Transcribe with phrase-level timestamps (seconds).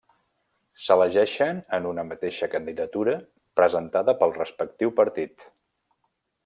[0.85, 3.15] S'elegeixen en una mateixa candidatura
[3.61, 5.49] presentada pel respectiu partit.